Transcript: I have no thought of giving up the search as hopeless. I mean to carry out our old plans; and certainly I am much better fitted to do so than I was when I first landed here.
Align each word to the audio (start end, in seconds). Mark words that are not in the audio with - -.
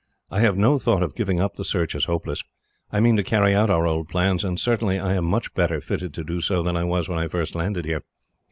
I 0.31 0.39
have 0.39 0.57
no 0.57 0.79
thought 0.79 1.03
of 1.03 1.13
giving 1.13 1.39
up 1.39 1.57
the 1.57 1.63
search 1.63 1.93
as 1.93 2.05
hopeless. 2.05 2.43
I 2.91 2.99
mean 2.99 3.17
to 3.17 3.23
carry 3.23 3.53
out 3.53 3.69
our 3.69 3.85
old 3.85 4.09
plans; 4.09 4.43
and 4.43 4.59
certainly 4.59 4.97
I 4.97 5.13
am 5.13 5.25
much 5.25 5.53
better 5.53 5.79
fitted 5.79 6.11
to 6.15 6.23
do 6.23 6.41
so 6.41 6.63
than 6.63 6.75
I 6.75 6.85
was 6.85 7.07
when 7.07 7.19
I 7.19 7.27
first 7.27 7.53
landed 7.53 7.85
here. 7.85 8.01